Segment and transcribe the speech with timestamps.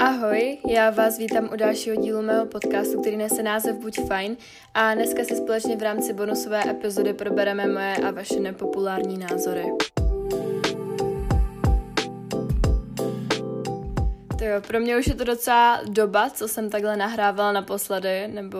[0.00, 4.36] Ahoj, já vás vítám u dalšího dílu mého podcastu, který nese název Buď fajn
[4.74, 9.64] a dneska si společně v rámci bonusové epizody probereme moje a vaše nepopulární názory.
[14.38, 18.58] To jo, pro mě už je to docela doba, co jsem takhle nahrávala naposledy, nebo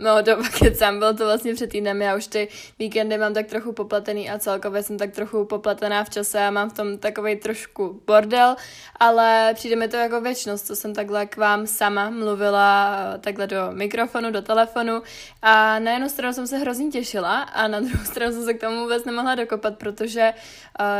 [0.00, 3.72] No, doba kecám, bylo to vlastně před týdnem, já už ty víkendy mám tak trochu
[3.72, 8.00] popletený a celkově jsem tak trochu popletená v čase a mám v tom takový trošku
[8.06, 8.56] bordel,
[9.00, 13.56] ale přijde mi to jako věčnost, co jsem takhle k vám sama mluvila takhle do
[13.72, 15.02] mikrofonu, do telefonu
[15.42, 18.60] a na jednu stranu jsem se hrozně těšila a na druhou stranu jsem se k
[18.60, 20.34] tomu vůbec nemohla dokopat, protože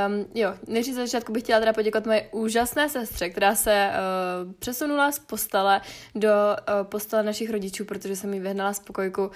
[0.09, 4.53] um, jo, než za začátku bych chtěla teda poděkovat moje úžasné sestře, která se uh,
[4.53, 5.81] přesunula z postele
[6.15, 9.31] do uh, postele našich rodičů, protože jsem ji vyhnala z pokojku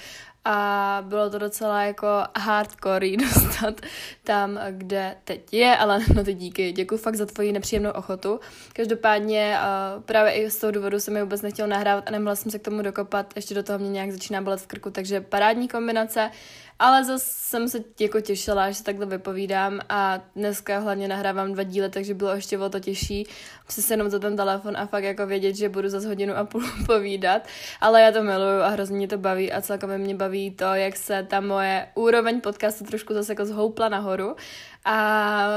[0.45, 2.07] a bylo to docela jako
[2.39, 3.81] hardcore dostat
[4.25, 8.41] tam, kde teď je, ale no to díky, děkuji fakt za tvoji nepříjemnou ochotu.
[8.73, 9.57] Každopádně
[9.97, 12.59] uh, právě i z toho důvodu jsem mi vůbec nechtěl nahrávat a nemohla jsem se
[12.59, 16.31] k tomu dokopat, ještě do toho mě nějak začíná bolet v krku, takže parádní kombinace,
[16.79, 21.63] ale zase jsem se jako těšila, že se takhle vypovídám a dneska hlavně nahrávám dva
[21.63, 23.27] díly, takže bylo ještě o to těžší
[23.69, 26.63] se jenom za ten telefon a fakt jako vědět, že budu za hodinu a půl
[26.87, 27.43] povídat,
[27.81, 30.97] ale já to miluju a hrozně mě to baví a celkově mě baví to, jak
[30.97, 34.37] se ta moje úroveň podcastu trošku zase jako zhoupla nahoru
[34.85, 35.49] a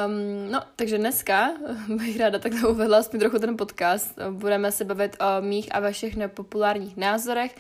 [0.52, 1.52] no, takže dneska
[1.88, 4.20] bych ráda takhle uvedla aspoň trochu ten podcast.
[4.32, 7.56] Budeme se bavit o mých a vašich nepopulárních názorech,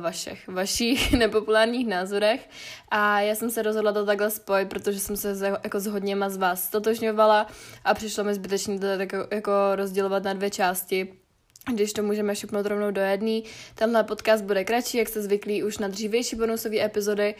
[0.00, 2.48] vašich, vašich nepopulárních názorech.
[2.88, 6.36] A já jsem se rozhodla to takhle spojit, protože jsem se jako s hodněma z
[6.36, 7.46] vás stotožňovala
[7.84, 11.25] a přišlo mi zbytečně to jako, jako rozdělovat na dvě části
[11.72, 13.40] když to můžeme šupnout rovnou do jedné.
[13.74, 17.34] Tenhle podcast bude kratší, jak jste zvyklí už na dřívější bonusové epizody.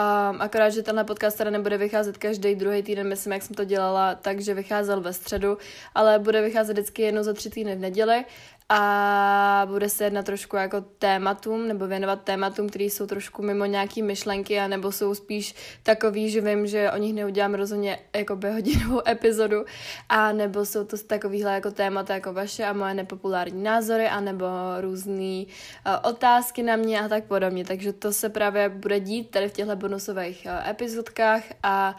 [0.00, 3.64] Um, akorát, že tenhle podcast teda nebude vycházet každý druhý týden, myslím, jak jsem to
[3.64, 5.58] dělala, takže vycházel ve středu,
[5.94, 8.24] ale bude vycházet vždycky jednou za tři týdny v neděli
[8.72, 14.02] a bude se jednat trošku jako tématům, nebo věnovat tématům, které jsou trošku mimo nějaký
[14.02, 19.08] myšlenky, a nebo jsou spíš takový, že vím, že o nich neudělám rozhodně jako hodinovou
[19.08, 19.64] epizodu,
[20.08, 24.46] a nebo jsou to takovýhle jako témata jako vaše a moje nepopulární názory, a nebo
[24.80, 27.64] různé uh, otázky na mě a tak podobně.
[27.64, 31.98] Takže to se právě bude dít tady v těchto bonusových uh, epizodkách a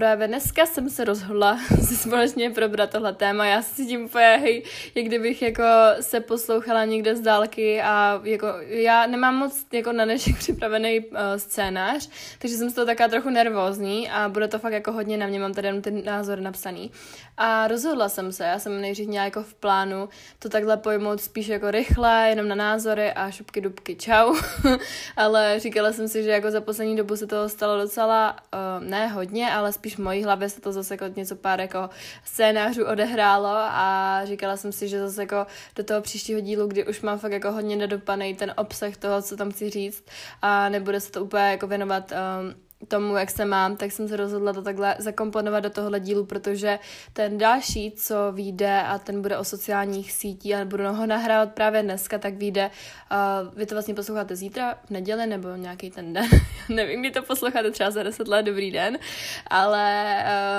[0.00, 3.46] Právě dneska jsem se rozhodla si společně probrat tohle téma.
[3.46, 4.62] Já si tím úplně, hej,
[4.94, 5.62] jak kdybych jako
[6.00, 11.16] se poslouchala někde z dálky a jako já nemám moc jako na dnešek připravený uh,
[11.36, 15.26] scénář, takže jsem z toho taká trochu nervózní a bude to fakt jako hodně na
[15.26, 16.90] mě, mám tady jenom ten názor napsaný.
[17.36, 21.48] A rozhodla jsem se, já jsem nejdřív měla jako v plánu to takhle pojmout spíš
[21.48, 24.34] jako rychle, jenom na názory a šupky dubky čau,
[25.16, 29.06] ale říkala jsem si, že jako za poslední dobu se toho stalo docela, uh, ne
[29.06, 31.90] hodně, ale spíš v mojí hlavě se to zase jako něco pár jako
[32.24, 35.46] scénářů odehrálo a říkala jsem si, že zase jako
[35.76, 39.36] do toho příštího dílu, kdy už mám fakt jako hodně nedopaný ten obsah toho, co
[39.36, 40.04] tam chci říct
[40.42, 44.16] a nebude se to úplně jako věnovat um, tomu, jak se mám, tak jsem se
[44.16, 46.78] rozhodla to takhle zakomponovat do tohohle dílu, protože
[47.12, 51.82] ten další, co vyjde a ten bude o sociálních sítích a budu ho nahrávat právě
[51.82, 52.70] dneska, tak vyjde,
[53.12, 56.28] uh, vy to vlastně posloucháte zítra v neděli nebo nějaký ten den,
[56.68, 58.98] nevím, kdy to posloucháte, třeba za 10 let, dobrý den,
[59.46, 60.16] ale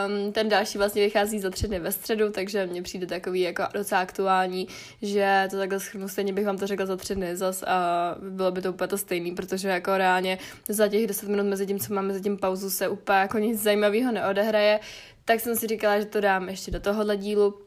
[0.08, 3.64] um, ten další vlastně vychází za tři dny ve středu, takže mně přijde takový jako
[3.74, 4.68] docela aktuální,
[5.02, 8.52] že to takhle schrnu, stejně bych vám to řekla za tři dny zas a bylo
[8.52, 10.38] by to úplně to stejný, protože jako reálně
[10.70, 13.62] za těch 10 minut mezi tím, co máme mezi tím pauzu se úplně jako nic
[13.62, 14.80] zajímavého neodehraje,
[15.26, 17.62] tak jsem si říkala, že to dám ještě do tohohle dílu.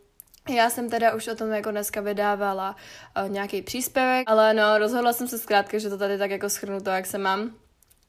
[0.48, 2.76] Já jsem teda už o tom jako dneska vydávala
[3.22, 6.80] uh, nějaký příspěvek, ale no, rozhodla jsem se zkrátka, že to tady tak jako schrnu
[6.80, 7.54] to, jak se mám.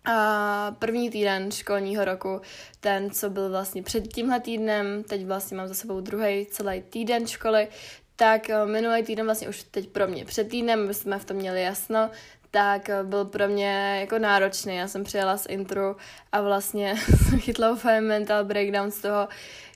[0.05, 2.41] A první týden školního roku,
[2.79, 7.27] ten, co byl vlastně před tímhle týdnem, teď vlastně mám za sebou druhý celý týden
[7.27, 7.67] školy,
[8.15, 11.37] tak eh, minulý týden vlastně už teď pro mě před týdnem, aby jsme v tom
[11.37, 12.09] měli jasno,
[12.55, 14.75] tak byl pro mě jako náročný.
[14.75, 15.95] Já jsem přijela z intro
[16.31, 16.95] a vlastně
[17.37, 19.27] chytla úplně mental breakdown z toho,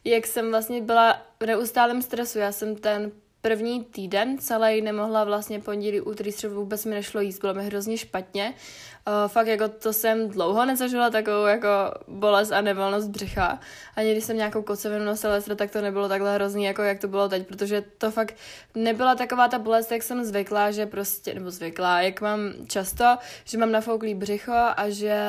[0.03, 2.39] jak jsem vlastně byla v neustálém stresu.
[2.39, 7.39] Já jsem ten první týden celý nemohla vlastně pondělí, úterý, středu vůbec mi nešlo jíst,
[7.39, 8.53] bylo mi hrozně špatně.
[9.09, 11.67] Uh, fakt jako to jsem dlouho nezažila takovou jako
[12.07, 13.59] bolest a nevolnost břicha.
[13.95, 17.29] Ani když jsem nějakou kocovinu nosila, tak to nebylo takhle hrozný, jako jak to bylo
[17.29, 18.35] teď, protože to fakt
[18.75, 23.57] nebyla taková ta bolest, jak jsem zvyklá, že prostě, nebo zvyklá, jak mám často, že
[23.57, 25.19] mám nafouklý břicho a že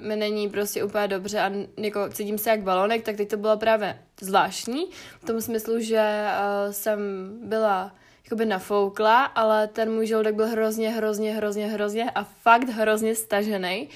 [0.00, 3.56] mi není prostě úplně dobře a jako cítím se jak balonek, tak teď to bylo
[3.56, 4.86] právě zvláštní,
[5.20, 6.98] v tom smyslu, že uh, jsem
[7.42, 7.92] byla
[8.28, 13.88] jakoby nafoukla, ale ten můj žaludek byl hrozně, hrozně, hrozně, hrozně a fakt hrozně stažený.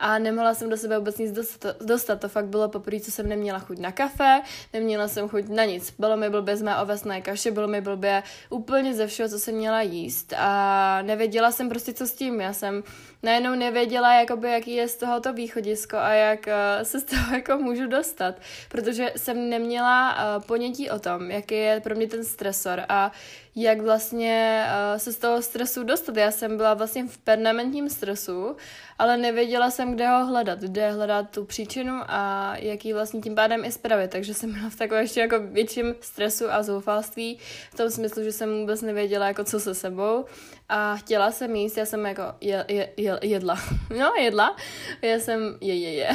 [0.00, 1.76] a nemohla jsem do sebe vůbec nic dostat.
[1.82, 2.20] dostat.
[2.20, 4.42] To fakt bylo poprvé, co jsem neměla chuť na kafe,
[4.72, 5.94] neměla jsem chuť na nic.
[5.98, 9.54] Bylo mi blbě z mé ovesné kaše, bylo mi blbě úplně ze všeho, co jsem
[9.54, 12.40] měla jíst a nevěděla jsem prostě, co s tím.
[12.40, 12.82] Já jsem
[13.22, 17.34] najednou nevěděla, jakoby, jaký je z toho to východisko a jak uh, se z toho
[17.34, 18.34] jako můžu dostat,
[18.68, 23.12] protože jsem neměla uh, ponětí o tom, jaký je pro mě ten stresor a
[23.56, 26.16] jak vlastně uh, se z toho stresu dostat.
[26.16, 28.56] Já jsem byla vlastně v permanentním stresu,
[28.98, 33.64] ale nevěděla jsem, kde ho hledat, kde hledat tu příčinu a jaký vlastně tím pádem
[33.64, 34.10] i spravit.
[34.10, 37.38] Takže jsem byla v takovém ještě jako větším stresu a zoufalství,
[37.70, 40.24] v tom smyslu, že jsem vůbec nevěděla, jako co se sebou
[40.72, 43.58] a chtěla jsem jíst, já jsem jako je, je, je, jedla.
[43.98, 44.56] No, jedla.
[45.02, 46.10] Já jsem je, je, je.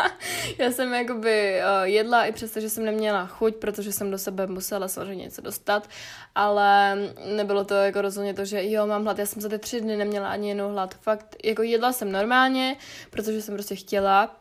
[0.58, 4.46] já jsem jakoby uh, jedla i přesto, že jsem neměla chuť, protože jsem do sebe
[4.46, 5.88] musela samozřejmě něco dostat,
[6.34, 6.98] ale
[7.36, 9.96] nebylo to jako rozhodně to, že jo, mám hlad, já jsem za ty tři dny
[9.96, 10.94] neměla ani jinou hlad.
[10.94, 12.76] Fakt, jako jedla jsem normálně,
[13.10, 14.36] protože jsem prostě chtěla,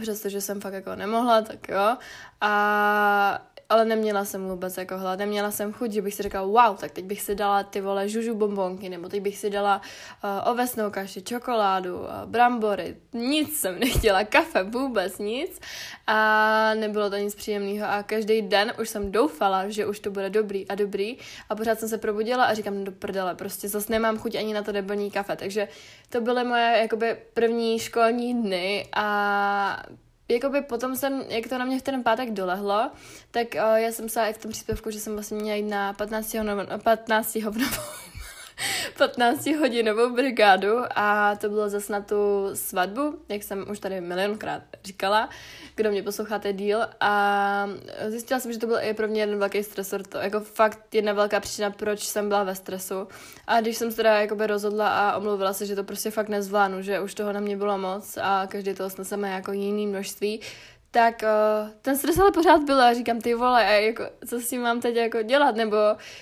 [0.00, 1.96] přestože jsem fakt jako nemohla, tak jo.
[2.40, 6.76] A ale neměla jsem vůbec jako hlad, neměla jsem chuť, že bych si říkala, wow,
[6.76, 9.80] tak teď bych si dala ty vole žužu bombonky, nebo teď bych si dala
[10.24, 15.60] uh, ovesnou kaši, čokoládu, uh, brambory, nic jsem nechtěla, kafe, vůbec nic.
[16.06, 17.86] A nebylo to nic příjemného.
[17.88, 21.16] A každý den už jsem doufala, že už to bude dobrý a dobrý.
[21.48, 24.62] A pořád jsem se probudila a říkám, do prdele, prostě zase nemám chuť ani na
[24.62, 25.68] to debilní kafe, takže
[26.08, 29.82] to byly moje jakoby první školní dny a
[30.28, 32.90] jakoby potom jsem, jak to na mě v ten pátek dolehlo,
[33.30, 35.92] tak uh, já jsem se i v tom příspěvku, že jsem vlastně měla jít na
[35.92, 38.03] 15, hovno, 15 hovnovou
[38.98, 44.62] 15 hodinovou brigádu a to bylo zase na tu svatbu, jak jsem už tady milionkrát
[44.84, 45.28] říkala,
[45.74, 46.80] kdo mě posloucháte díl.
[47.00, 47.68] A
[48.08, 51.12] zjistila jsem, že to byl i pro mě jeden velký stresor, to jako fakt jedna
[51.12, 53.08] velká příčina, proč jsem byla ve stresu.
[53.46, 56.82] A když jsem se teda jakoby rozhodla a omluvila se, že to prostě fakt nezvládnu,
[56.82, 60.40] že už toho na mě bylo moc a každý toho sneseme jako jiný množství,
[60.94, 64.48] tak uh, ten stres ale pořád byl a říkám, ty vole, a jako, co s
[64.48, 65.76] tím mám teď jako dělat, nebo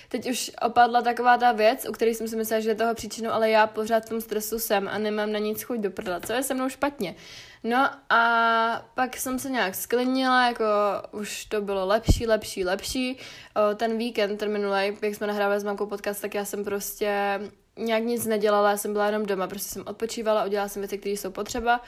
[0.09, 3.31] teď už opadla taková ta věc, u které jsem si myslela, že je toho příčinou,
[3.31, 6.33] ale já pořád v tom stresu jsem a nemám na nic chuť do prdla, co
[6.33, 7.15] je se mnou špatně.
[7.63, 10.65] No a pak jsem se nějak sklinila, jako
[11.11, 13.17] už to bylo lepší, lepší, lepší.
[13.55, 17.39] O, ten víkend, ten minulý, jak jsme nahrávali s mamkou podcast, tak já jsem prostě
[17.77, 21.31] nějak nic nedělala, jsem byla jenom doma, prostě jsem odpočívala, udělala jsem věci, které jsou
[21.31, 21.81] potřeba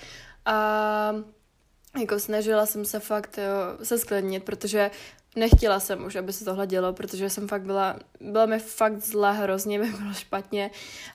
[0.46, 1.16] a
[2.00, 4.92] jako snažila jsem se fakt jo, se sklidnit, protože
[5.36, 9.33] nechtěla jsem už, aby se tohle dělo, protože jsem fakt byla, byla mi fakt zle,
[9.33, 10.71] hrozně mi bylo špatně.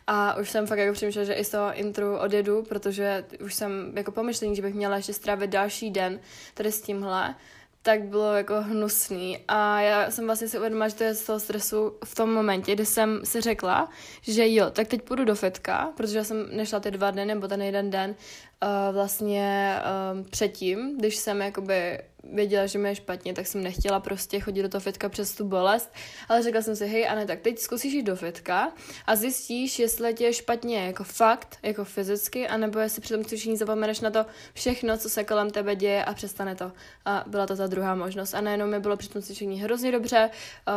[0.06, 3.92] A už jsem fakt jako přemýšlela, že i z toho intru odjedu, protože už jsem
[3.96, 6.20] jako pomyšlení, že bych měla ještě strávit další den
[6.54, 7.34] tady s tímhle
[7.82, 9.38] tak bylo jako hnusný.
[9.48, 12.74] A já jsem vlastně si uvědomila, že to je z toho stresu v tom momentě,
[12.74, 13.88] kdy jsem si řekla,
[14.22, 17.62] že jo, tak teď půjdu do fitka, protože jsem nešla ty dva dny nebo ten
[17.62, 19.76] jeden den uh, vlastně
[20.12, 21.98] um, předtím, když jsem jakoby
[22.32, 25.44] věděla, že mi je špatně, tak jsem nechtěla prostě chodit do toho fitka přes tu
[25.44, 25.92] bolest,
[26.28, 28.72] ale řekla jsem si, hej, Ane, tak teď zkusíš jít do fitka
[29.06, 33.56] a zjistíš, jestli tě je špatně jako fakt, jako fyzicky, anebo jestli při tom cvičení
[33.56, 36.72] zapomeneš na to všechno, co se kolem tebe děje a přestane to.
[37.04, 38.34] A byla to ta druhá možnost.
[38.34, 40.30] A najednou mi bylo při tom cvičení hrozně dobře,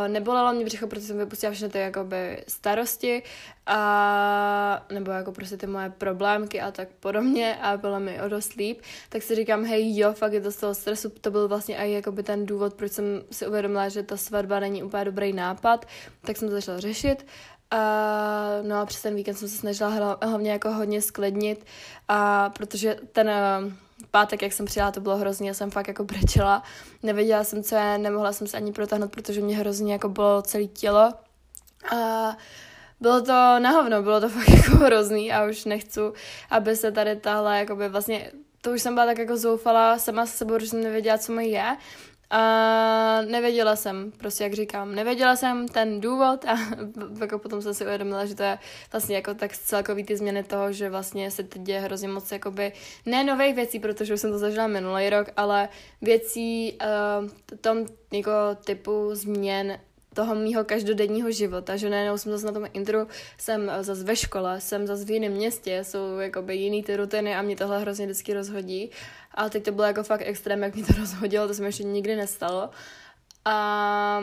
[0.06, 3.22] nebolelo mě břicho, protože jsem vypustila všechny ty jakoby starosti
[3.66, 8.52] a nebo jako prostě ty moje problémky a tak podobně a bylo mi o dost
[8.52, 11.76] líp, tak si říkám, hej jo, fakt je to z toho stresu, to byl vlastně
[11.76, 15.86] i jakoby ten důvod, proč jsem si uvědomila, že ta svatba není úplně dobrý nápad,
[16.20, 17.26] tak jsem to začala řešit.
[17.70, 17.78] A
[18.62, 21.66] no a přes ten víkend jsem se snažila hlavně jako hodně sklidnit.
[22.08, 23.72] A protože ten uh,
[24.10, 26.62] pátek, jak jsem přijela, to bylo hrozně, jsem fakt jako brečela,
[27.02, 30.64] nevěděla jsem, co je, nemohla jsem se ani protáhnout, protože mě hrozně jako bylo celé
[30.64, 31.12] tělo.
[31.96, 32.36] A
[33.00, 36.00] bylo to na hovno, bylo to fakt jako hrozný a už nechci,
[36.50, 40.36] aby se tady tahle, jakoby vlastně, to už jsem byla tak jako zoufala sama se
[40.36, 41.76] sebou, že jsem nevěděla, co mi je.
[42.30, 46.56] A nevěděla jsem, prostě jak říkám, nevěděla jsem ten důvod a
[47.20, 48.58] jako potom jsem si uvědomila, že to je
[48.92, 52.72] vlastně jako tak celkový ty změny toho, že vlastně se teď děje hrozně moc jakoby,
[53.06, 55.68] ne nových věcí, protože už jsem to zažila minulý rok, ale
[56.02, 56.78] věcí
[57.22, 58.32] uh, tom jako
[58.64, 59.78] typu změn
[60.14, 63.06] toho mýho každodenního života, že najednou jsem zase na tom intru,
[63.38, 67.42] jsem zase ve škole, jsem zase v jiném městě, jsou jakoby jiný ty rutiny a
[67.42, 68.90] mě tohle hrozně vždycky rozhodí.
[69.34, 71.84] A teď to bylo jako fakt extrém, jak mě to rozhodilo, to se mi ještě
[71.84, 72.70] nikdy nestalo.
[73.44, 74.20] A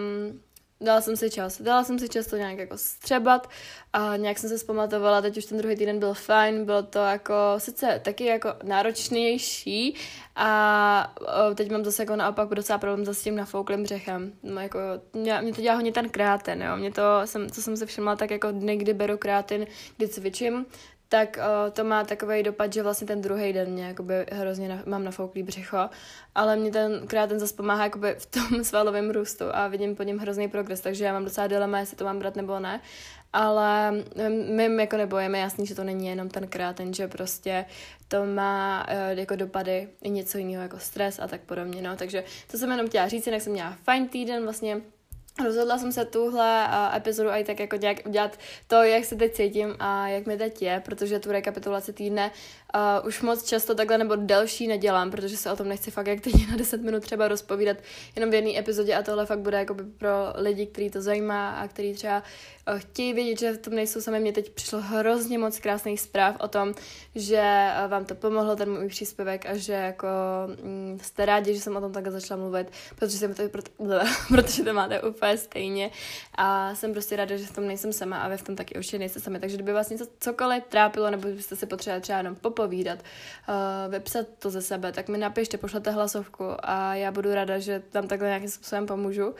[0.82, 1.62] dala jsem si čas.
[1.62, 3.50] Dala jsem si čas to nějak jako střebat
[3.94, 7.34] a nějak jsem se zpamatovala, teď už ten druhý týden byl fajn, bylo to jako
[7.58, 9.96] sice taky jako náročnější
[10.36, 11.14] a
[11.56, 14.34] teď mám zase jako naopak docela problém zase s tím nafouklým břechem.
[14.44, 14.80] No, jako,
[15.14, 16.78] mě, mě to dělá hodně ten kráten, jo.
[16.78, 20.66] Mě to, jsem, co jsem se všimla, tak jako dny, kdy beru krátin, kdy cvičím,
[21.12, 24.84] tak uh, to má takový dopad, že vlastně ten druhý den mě jakoby hrozně na,
[24.86, 25.90] mám nafouklý břicho,
[26.36, 30.18] ale mě ten ten zase pomáhá jakoby v tom svalovém růstu a vidím po něm
[30.18, 32.82] hrozný progres, takže já mám docela dilema, jestli to mám brát nebo ne.
[33.34, 33.94] Ale
[34.50, 37.66] my jako nebojeme, jasný, že to není jenom ten kráten, že prostě
[38.08, 41.96] to má uh, jako dopady i něco jiného, jako stres a tak podobně, no.
[41.96, 44.82] Takže to jsem jenom chtěla říct, jinak jsem měla fajn týden, vlastně
[45.40, 49.34] Rozhodla jsem se tuhle uh, epizodu i tak jako dělat, udělat to, jak se teď
[49.34, 52.32] cítím a jak mi teď je, protože tu rekapitulaci týdne
[52.76, 56.22] uh, už moc často takhle nebo delší nedělám, protože se o tom nechci fakt jak
[56.22, 57.78] teď na 10 minut třeba rozpovídat
[58.16, 61.68] jenom v jedné epizodě a tohle fakt bude jako pro lidi, který to zajímá a
[61.68, 62.24] který třeba
[62.72, 64.20] uh, chtějí vědět, že v tom nejsou sami.
[64.20, 66.74] Mně teď přišlo hrozně moc krásných zpráv o tom,
[67.16, 70.08] že uh, vám to pomohlo, ten můj příspěvek a že jako
[70.64, 73.72] um, jste rádi, že jsem o tom takhle začala mluvit, protože, jsem to, proto,
[74.28, 75.92] protože to máte úplně stejně
[76.36, 79.00] a jsem prostě ráda, že v tom nejsem sama a vy v tom taky určitě
[79.00, 79.40] nejste sami.
[79.40, 82.61] Takže kdyby vás něco cokoliv trápilo nebo byste si potřebovali třeba jenom popovídat,
[83.00, 87.80] uh, vypsat to ze sebe, tak mi napište, pošlete hlasovku a já budu ráda, že
[87.80, 89.36] tam takhle nějakým způsobem pomůžu.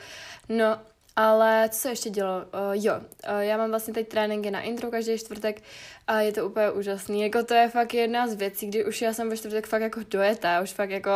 [0.48, 0.78] No
[1.16, 2.36] ale co se ještě dělo?
[2.36, 5.62] Uh, jo, uh, já mám vlastně teď tréninky na intro každý čtvrtek
[6.06, 7.22] a je to úplně úžasný.
[7.22, 10.00] Jako to je fakt jedna z věcí, kdy už já jsem ve čtvrtek fakt jako
[10.10, 11.10] dojetá, už fakt jako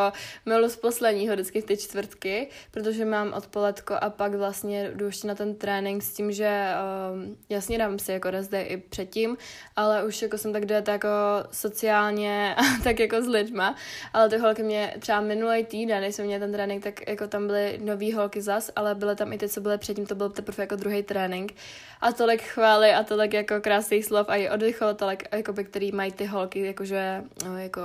[0.46, 5.34] milu z posledního vždycky ty čtvrtky, protože mám odpoledko a pak vlastně jdu ještě na
[5.34, 6.68] ten trénink s tím, že
[7.12, 9.36] um, jasně dám si jako rest i předtím,
[9.76, 11.08] ale už jako jsem tak dojetá jako
[11.50, 13.74] sociálně a tak jako s lidma,
[14.12, 17.46] ale ty holky mě třeba minulý týden, než jsem měla ten trénink, tak jako tam
[17.46, 20.62] byly nový holky zas, ale byly tam i ty, co byly předtím, to byl teprve
[20.62, 21.54] jako druhý trénink.
[22.00, 26.26] A tolik chvály a tolik jako krásných slov a i odvychovatelek, jakoby, který mají ty
[26.26, 27.80] holky, jakože no, jako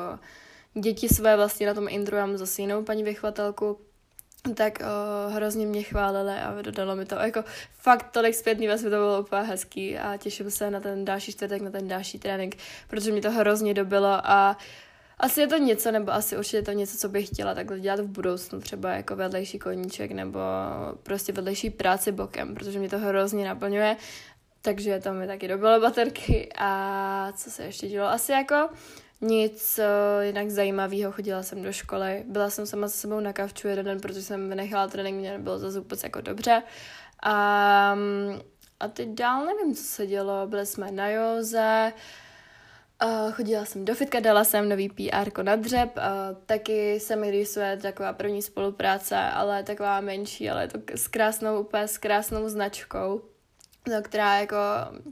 [0.74, 3.78] děti své vlastně na tom intru, mám zase jinou paní vychovatelku,
[4.56, 7.16] tak uh, hrozně mě chválili a dodalo mi to.
[7.16, 7.44] Jako
[7.74, 11.62] fakt tolik zpětný vás to bylo úplně hezký a těším se na ten další čtvrtek,
[11.62, 14.58] na ten další trénink, protože mi to hrozně dobilo a
[15.22, 18.00] asi je to něco, nebo asi určitě je to něco, co bych chtěla takhle dělat
[18.00, 20.40] v budoucnu, třeba jako vedlejší koníček, nebo
[21.04, 23.98] prostě vedlejší práci bokem, protože mě to hrozně naplňuje,
[24.62, 28.08] takže tam mi taky dobilo baterky a co se ještě dělo?
[28.08, 28.70] Asi jako
[29.22, 33.68] nic uh, jinak zajímavého, chodila jsem do školy, byla jsem sama se sebou na kavču
[33.68, 36.64] jeden den, protože jsem vynechala trénink, mě nebylo zase vůbec jako dobře.
[37.24, 37.98] A,
[38.80, 42.00] a teď dál nevím, co se dělo, byli jsme na józe, Uh,
[43.32, 46.04] chodila jsem do fitka, dala jsem nový PR na dřep, uh,
[46.46, 51.88] taky se mi rýsuje taková první spolupráce, ale taková menší, ale to s krásnou, úplně
[51.88, 53.22] s krásnou značkou
[53.90, 54.58] no, která jako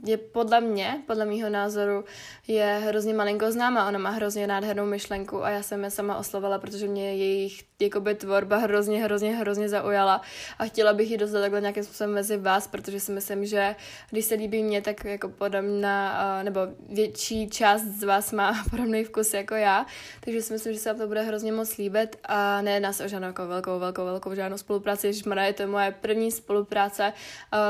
[0.06, 2.04] je podle mě, podle mýho názoru,
[2.46, 3.88] je hrozně malinko známa.
[3.88, 8.14] Ona má hrozně nádhernou myšlenku a já jsem je sama oslovila, protože mě jejich jakoby
[8.14, 10.20] tvorba hrozně, hrozně, hrozně zaujala
[10.58, 13.76] a chtěla bych ji dostat takhle nějakým způsobem mezi vás, protože si myslím, že
[14.10, 19.34] když se líbí mě, tak jako podobná, nebo větší část z vás má podobný vkus
[19.34, 19.86] jako já,
[20.20, 23.08] takže si myslím, že se vám to bude hrozně moc líbit a nejedná se o
[23.08, 27.12] žádnou jako velkou, velkou, velkou žádnou spolupráci, Ježišmarja, je to moje první spolupráce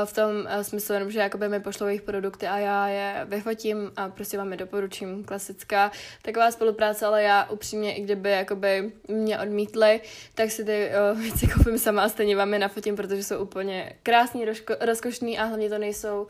[0.05, 0.29] v tom
[0.61, 4.51] smyslu, jenom, že jakoby mi pošlou jejich produkty a já je vyfotím a prostě vám
[4.51, 5.23] je doporučím.
[5.23, 5.91] Klasická
[6.21, 10.00] taková spolupráce, ale já upřímně, i kdyby jakoby mě odmítli,
[10.35, 13.93] tak si ty o, věci koupím sama a stejně vám je nafotím, protože jsou úplně
[14.03, 16.27] krásný, rozko, rozkošný a hlavně to nejsou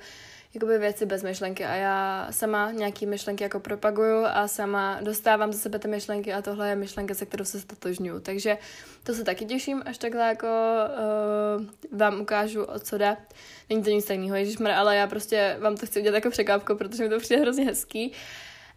[0.53, 5.59] jakoby věci bez myšlenky a já sama nějaký myšlenky jako propaguju a sama dostávám za
[5.59, 8.19] sebe ty myšlenky a tohle je myšlenka, se kterou se stotožňuju.
[8.19, 8.57] Takže
[9.03, 10.47] to se taky těším, až takhle jako
[11.57, 13.17] uh, vám ukážu, o co jde.
[13.69, 17.03] Není to nic stejného, ježišmar, ale já prostě vám to chci udělat jako překvapko, protože
[17.03, 18.11] mi to přijde hrozně hezký.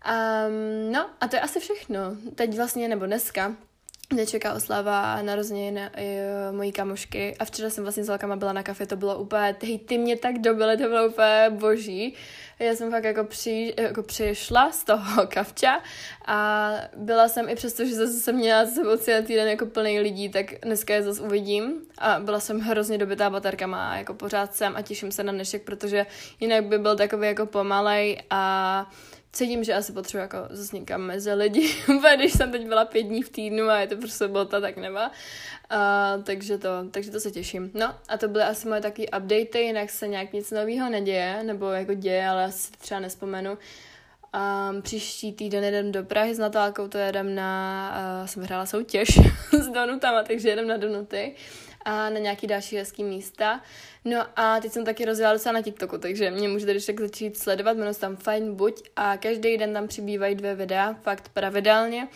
[0.07, 2.01] Um, no a to je asi všechno.
[2.35, 3.57] Teď vlastně, nebo dneska,
[4.15, 5.91] mě čeká oslava narozeniny
[6.53, 9.79] mojí kamošky a včera jsem vlastně s Velkama byla na kafe, to bylo úplně, hej,
[9.79, 12.15] ty mě tak dobily, to bylo úplně boží.
[12.59, 15.81] Já jsem fakt jako, při, jako přišla z toho kavča
[16.27, 20.01] a byla jsem i přesto, že zase jsem měla s sebou celý týden jako plný
[20.01, 24.55] lidí, tak dneska je zase uvidím a byla jsem hrozně dobitá baterkama a jako pořád
[24.55, 26.07] jsem a těším se na dnešek, protože
[26.41, 28.91] jinak by byl takový jako pomalej a
[29.35, 31.75] cítím, že asi potřebuji jako zase někam mezi lidi,
[32.17, 35.13] když jsem teď byla pět dní v týdnu a je to prostě sobota, tak nemá.
[35.73, 37.71] Uh, takže, to, takže to se těším.
[37.75, 41.67] No a to byly asi moje taky updaty, jinak se nějak nic nového neděje, nebo
[41.67, 43.59] jako děje, ale asi třeba nespomenu.
[44.71, 49.09] Um, příští týden jedem do Prahy s Natálkou, to jedem na, uh, jsem hrála soutěž
[49.53, 51.35] s donutama, takže jedem na donuty
[51.85, 53.61] a na nějaký další hezký místa.
[54.05, 57.39] No a teď jsem taky rozjela docela na TikToku, takže mě můžete když tak začít
[57.39, 62.09] sledovat, jmenuji tam Fajn buď a každý den tam přibývají dvě videa, fakt pravidelně.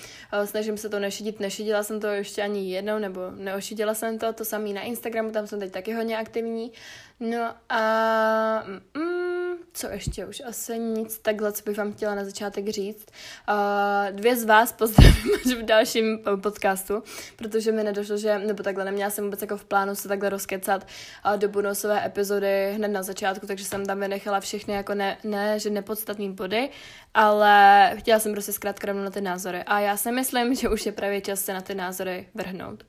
[0.45, 4.45] Snažím se to nešidit, nešidila jsem to ještě ani jednou, nebo neošidila jsem to, to
[4.45, 6.73] samý na Instagramu, tam jsem teď taky hodně aktivní.
[7.21, 10.43] No a mm, co ještě už?
[10.47, 13.07] Asi nic takhle, co bych vám chtěla na začátek říct.
[13.49, 17.03] Uh, dvě z vás pozdravím až v dalším podcastu,
[17.37, 20.87] protože mi nedošlo, že, nebo takhle neměla jsem vůbec jako v plánu se takhle rozkecat
[21.27, 25.59] uh, do bonusové epizody hned na začátku, takže jsem tam vynechala všechny jako ne, ne
[25.59, 26.71] že nepodstatný body,
[27.15, 29.63] ale chtěla jsem prostě zkrátka na ty názory.
[29.63, 32.85] A já si myslím, že už je právě čas se na ty názory vrhnout.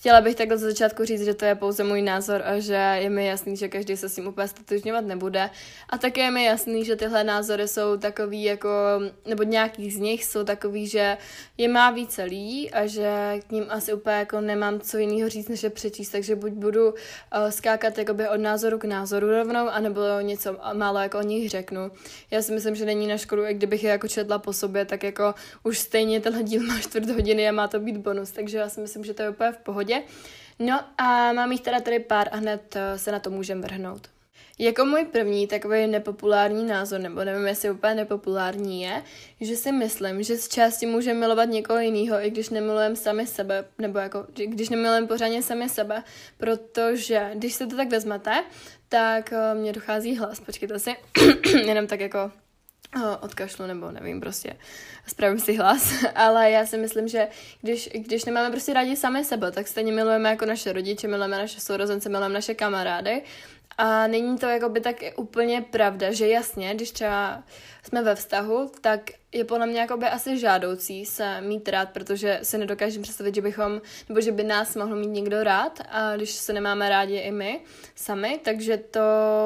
[0.00, 3.10] Chtěla bych takhle za začátku říct, že to je pouze můj názor a že je
[3.10, 5.50] mi jasný, že každý se s tím úplně statožňovat nebude.
[5.88, 8.68] A také je mi jasný, že tyhle názory jsou takový jako,
[9.26, 11.16] nebo nějaký z nich jsou takový, že
[11.58, 15.48] je má více lidí a že k ním asi úplně jako nemám co jiného říct,
[15.48, 16.94] než je přečíst, takže buď budu uh,
[17.50, 21.90] skákat jakoby od názoru k názoru rovnou, anebo něco málo jako o nich řeknu.
[22.30, 25.02] Já si myslím, že není na škodu, i kdybych je jako četla po sobě, tak
[25.02, 28.68] jako už stejně tenhle díl má čtvrt hodiny a má to být bonus, takže já
[28.68, 30.02] si myslím, že to je úplně v pohodě pohodě.
[30.58, 34.08] No a mám jich teda tady pár a hned eh, se na to můžeme vrhnout.
[34.58, 39.02] Jako můj první takový nepopulární názor, nebo nevím, jestli úplně nepopulární je,
[39.40, 43.64] že si myslím, že z části můžeme milovat někoho jiného, i když nemilujeme sami sebe,
[43.78, 46.02] nebo jako, když nemilujeme pořádně sami sebe,
[46.38, 48.44] protože když se to tak vezmete,
[48.88, 50.96] tak uh, mě dochází hlas, počkejte si,
[51.66, 52.30] jenom tak jako
[53.20, 54.56] odkašlu nebo nevím, prostě
[55.06, 57.28] spravím si hlas, ale já si myslím, že
[57.62, 61.60] když, když nemáme prostě rádi sami sebe, tak stejně milujeme jako naše rodiče, milujeme naše
[61.60, 63.22] sourozence, milujeme naše kamarády.
[63.78, 67.42] A není to jako by tak úplně pravda, že jasně, když třeba
[67.82, 69.00] jsme ve vztahu, tak
[69.32, 73.80] je podle mě jakoby asi žádoucí se mít rád, protože si nedokážeme představit, že bychom,
[74.08, 77.60] nebo že by nás mohl mít někdo rád a když se nemáme rádi i my
[77.94, 79.00] sami, takže to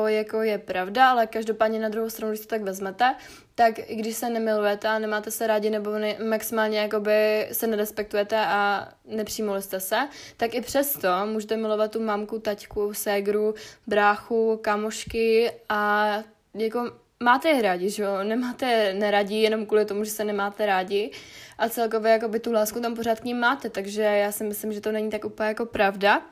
[0.07, 3.15] jako je pravda, ale každopádně na druhou stranu, když to tak vezmete,
[3.55, 8.37] tak i když se nemilujete a nemáte se rádi nebo ne, maximálně jakoby se nerespektujete
[8.39, 13.55] a nepřijmuli jste se, tak i přesto můžete milovat tu mamku, taťku, ségru,
[13.87, 16.09] bráchu, kamošky a
[16.55, 18.23] jako máte je rádi, že jo?
[18.23, 21.11] Nemáte je neradí jenom kvůli tomu, že se nemáte rádi
[21.59, 24.81] a celkově jakoby tu lásku tam pořád k ním máte, takže já si myslím, že
[24.81, 26.23] to není tak úplně jako pravda,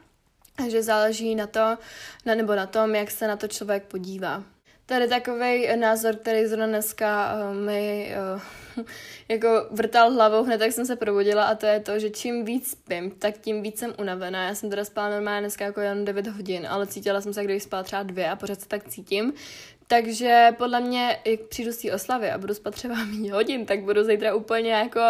[0.68, 1.78] že záleží na to,
[2.26, 4.42] na, nebo na tom, jak se na to člověk podívá.
[4.86, 8.14] Tady takový názor, který zrovna dneska uh, mi
[8.76, 8.84] uh,
[9.28, 12.70] jako vrtal hlavou hned, tak jsem se probudila a to je to, že čím víc
[12.70, 14.48] spím, tak tím víc jsem unavená.
[14.48, 17.62] Já jsem teda spala normálně dneska jako jen 9 hodin, ale cítila jsem se, když
[17.62, 19.32] spala třeba dvě a pořád se tak cítím.
[19.92, 23.82] Takže podle mě, jak přijdu z té oslavy a budu spát třeba méně hodin, tak
[23.82, 25.00] budu zítra úplně jako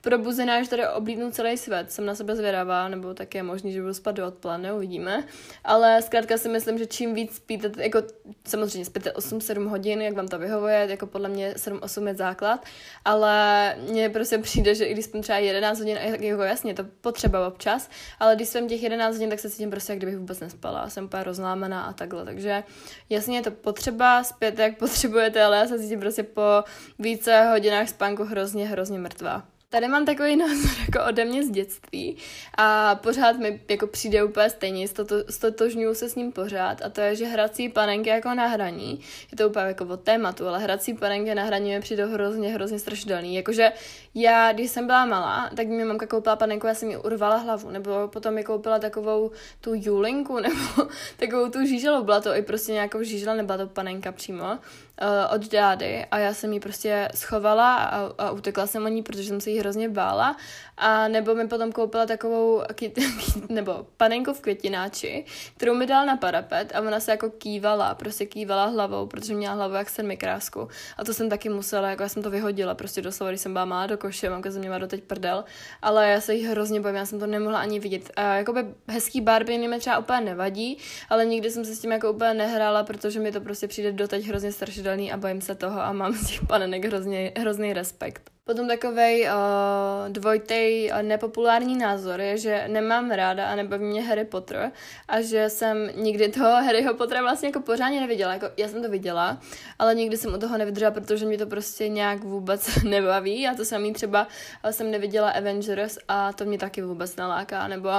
[0.00, 1.92] probuzená, že tady oblídnu celý svět.
[1.92, 5.24] Jsem na sebe zvědavá, nebo tak je možný, že budu spát do odpoledne, uvidíme.
[5.64, 8.02] Ale zkrátka si myslím, že čím víc spíte, jako
[8.44, 12.64] samozřejmě spíte 8-7 hodin, jak vám to vyhovuje, jako podle mě 7-8 je základ,
[13.04, 17.48] ale mně prostě přijde, že i když spím třeba 11 hodin, jako jasně, to potřeba
[17.48, 20.90] občas, ale když jsem těch 11 hodin, tak se cítím prostě, jak kdybych vůbec nespala.
[20.90, 22.24] Jsem úplně rozlámená a takhle.
[22.24, 22.62] Takže
[23.10, 26.64] jasně je to potřeba, zpět, jak potřebujete, ale já se cítím prostě po
[26.98, 29.53] více hodinách spánku hrozně, hrozně mrtvá.
[29.74, 32.16] Tady mám takový názor jako ode mě z dětství
[32.58, 34.86] a pořád mi jako přijde úplně stejně,
[35.30, 39.00] stotožňuju se s ním pořád a to je, že hrací panenky jako na hraní,
[39.32, 42.78] je to úplně jako od tématu, ale hrací panenky na hraní mi přijde hrozně, hrozně
[42.78, 43.36] strašidelný.
[43.36, 43.72] Jakože
[44.14, 47.70] já, když jsem byla malá, tak mi mamka koupila panenku, já jsem mi urvala hlavu,
[47.70, 52.72] nebo potom mi koupila takovou tu julinku, nebo takovou tu žíželu, byla to i prostě
[52.72, 54.58] nějakou žížela, nebyla to panenka přímo,
[55.02, 59.02] uh, od dády a já jsem ji prostě schovala a, a utekla jsem o ní,
[59.02, 60.36] protože jsem se jí hrozně bála
[60.76, 62.98] a nebo mi potom koupila takovou kyt,
[63.48, 65.24] nebo panenku v květináči,
[65.56, 69.54] kterou mi dal na parapet a ona se jako kývala, prostě kývala hlavou, protože měla
[69.54, 73.30] hlavu jak krásku a to jsem taky musela, jako já jsem to vyhodila prostě doslova,
[73.30, 75.44] když jsem byla malá do koše, mamka ze mě má doteď prdel,
[75.82, 78.10] ale já se jí hrozně bojím, já jsem to nemohla ani vidět.
[78.16, 82.12] A jakoby hezký Barbie mi třeba úplně nevadí, ale nikdy jsem se s tím jako
[82.12, 85.92] úplně nehrála, protože mi to prostě přijde doteď hrozně strašidelný a bojím se toho a
[85.92, 88.33] mám z těch panenek hrozně, hrozný respekt.
[88.46, 89.28] Potom takový uh,
[90.08, 94.72] dvojitý uh, nepopulární názor je, že nemám ráda a nebaví mě Harry Potter
[95.08, 98.32] a že jsem nikdy toho Harryho Pottera vlastně jako pořádně neviděla.
[98.32, 99.40] Jako, já jsem to viděla,
[99.78, 103.64] ale nikdy jsem u toho nevydržela, protože mě to prostě nějak vůbec nebaví a to
[103.64, 104.28] samý třeba
[104.70, 107.90] jsem neviděla Avengers a to mě taky vůbec naláká, nebo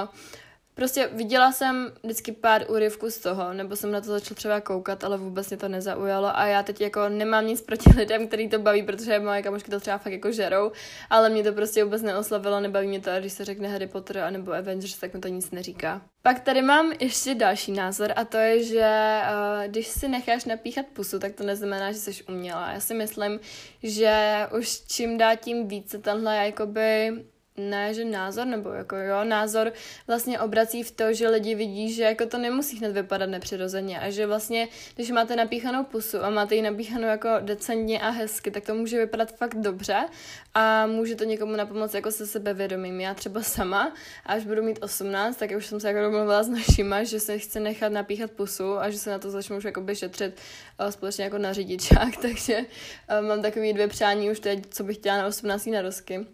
[0.76, 5.04] Prostě viděla jsem vždycky pár úryvků z toho, nebo jsem na to začala třeba koukat,
[5.04, 8.60] ale vůbec mě to nezaujalo a já teď jako nemám nic proti lidem, který to
[8.60, 10.72] baví, protože moje kamošky to třeba fakt jako žerou,
[11.10, 14.18] ale mě to prostě vůbec neoslavilo, nebaví mě to a když se řekne Harry Potter
[14.18, 16.02] a nebo Avengers, tak mi to nic neříká.
[16.22, 20.86] Pak tady mám ještě další názor a to je, že uh, když si necháš napíchat
[20.94, 22.72] pusu, tak to neznamená, že jsi uměla.
[22.72, 23.40] Já si myslím,
[23.84, 27.12] že už čím dá tím více tenhle jakoby
[27.58, 29.74] ne, že názor, nebo jako jo, názor
[30.08, 34.10] vlastně obrací v to, že lidi vidí, že jako to nemusí hned vypadat nepřirozeně a
[34.10, 38.66] že vlastně, když máte napíchanou pusu a máte ji napíchanou jako decentně a hezky, tak
[38.66, 40.06] to může vypadat fakt dobře
[40.54, 43.02] a může to někomu napomoct jako se sebevědomím.
[43.02, 43.94] Já třeba sama,
[44.26, 47.60] až budu mít 18, tak už jsem se jako domluvila s našima, že se chce
[47.60, 50.38] nechat napíchat pusu a že se na to začnu už jakoby šetřit
[50.80, 54.98] uh, společně jako na řidičák, takže uh, mám takový dvě přání už teď, co bych
[54.98, 55.66] chtěla na 18.
[55.66, 56.26] narozky.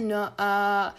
[0.00, 0.94] No a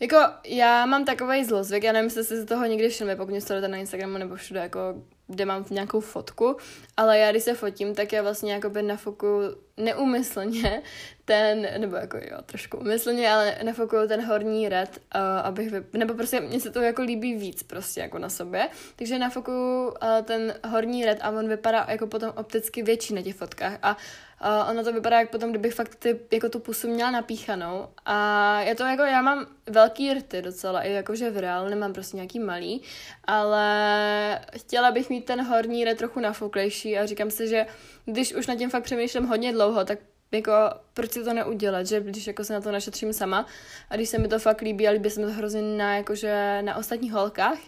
[0.00, 3.68] jako já mám takový zlozvyk, já nevím, jestli si toho někdy všimli, pokud mě sledujete
[3.68, 6.56] na Instagramu nebo všude, jako kde mám nějakou fotku,
[6.96, 10.82] ale já když se fotím, tak já vlastně jakoby nafokuju neumyslně
[11.24, 16.14] ten, nebo jako jo, trošku umyslně, ale nafokuju ten horní red, uh, abych, vy, nebo
[16.14, 20.54] prostě mně se to jako líbí víc prostě jako na sobě, takže nafokuju uh, ten
[20.68, 23.96] horní red a on vypadá jako potom opticky větší na těch fotkách a
[24.44, 27.88] Uh, ono to vypadá jak potom, kdybych fakt ty, jako tu pusu měla napíchanou.
[28.04, 32.16] A je to jako, já mám velký rty docela, i jakože v reálu nemám prostě
[32.16, 32.82] nějaký malý,
[33.24, 37.66] ale chtěla bych mít ten horní red trochu nafouklejší a říkám si, že
[38.04, 39.98] když už na tím fakt přemýšlím hodně dlouho, tak
[40.32, 40.52] jako
[40.94, 43.46] proč si to neudělat, že když jako se na to našetřím sama
[43.90, 46.62] a když se mi to fakt líbí a líbí se mi to hrozně na, jakože
[46.62, 47.58] na ostatních holkách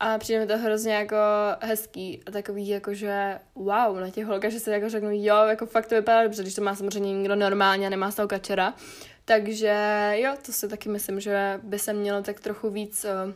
[0.00, 1.16] a přijde mi to hrozně jako
[1.60, 5.86] hezký a takový jakože wow na těch holkách, že se jako řeknu jo, jako fakt
[5.86, 8.74] to vypadá dobře, když to má samozřejmě někdo normálně a nemá z toho kačera.
[9.24, 13.32] Takže jo, to si taky myslím, že by se mělo tak trochu víc uh,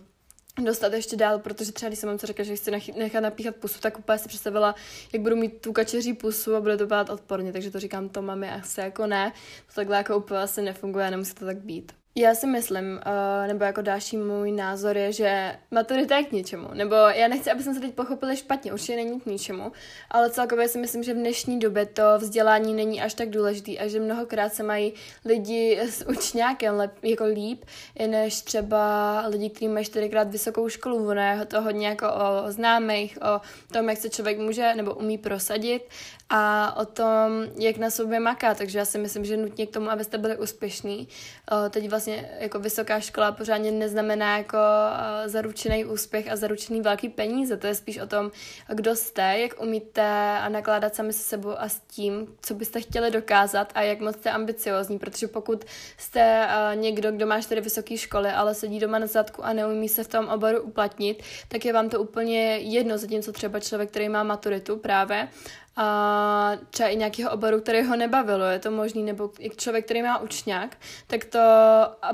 [0.61, 3.99] dostat ještě dál, protože třeba když jsem co řekla, že chci nechat napíchat pusu, tak
[3.99, 4.75] úplně si představila,
[5.13, 8.23] jak budu mít tu kačeří pusu a bude to vypadat odporně, takže to říkám to
[8.23, 9.33] mami asi jako ne,
[9.67, 12.02] to takhle jako úplně asi nefunguje, nemusí to tak být.
[12.15, 16.69] Já si myslím, uh, nebo jako další můj názor je, že maturita je k ničemu.
[16.75, 19.73] Nebo já nechci, aby jsme se teď pochopili špatně, určitě není k ničemu,
[20.11, 23.89] ale celkově si myslím, že v dnešní době to vzdělání není až tak důležitý a
[23.89, 24.93] že mnohokrát se mají
[25.25, 27.65] lidi s učňákem lep, jako líp,
[28.07, 31.09] než třeba lidi, kteří mají čtyřikrát vysokou školu.
[31.09, 33.41] Ono je to hodně jako o známých, o
[33.73, 35.83] tom, jak se člověk může nebo umí prosadit
[36.31, 38.55] a o tom, jak na sobě maká.
[38.55, 41.09] Takže já si myslím, že nutně k tomu, abyste byli úspěšní.
[41.53, 46.81] Uh, teď vlastně vlastně jako vysoká škola pořádně neznamená jako uh, zaručený úspěch a zaručený
[46.81, 47.57] velký peníze.
[47.57, 48.31] To je spíš o tom,
[48.69, 50.03] kdo jste, jak umíte
[50.39, 54.17] a nakládat sami se sebou a s tím, co byste chtěli dokázat a jak moc
[54.17, 55.65] jste ambiciozní, protože pokud
[55.99, 59.89] jste uh, někdo, kdo má čtyři vysoké školy, ale sedí doma na zadku a neumí
[59.89, 64.09] se v tom oboru uplatnit, tak je vám to úplně jedno, zatímco třeba člověk, který
[64.09, 65.29] má maturitu právě
[65.77, 70.19] a třeba i nějakého oboru, který ho nebavilo, je to možný, nebo člověk, který má
[70.19, 71.39] učňák, tak to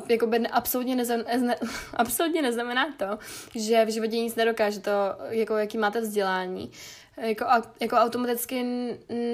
[0.09, 1.57] jakoby absolutně, nezam, ne,
[1.95, 3.19] absolutně neznamená to,
[3.55, 4.91] že v životě nic nedokáže, to,
[5.29, 6.71] jako jaký máte vzdělání.
[7.17, 7.45] Jako,
[7.81, 8.65] jako automaticky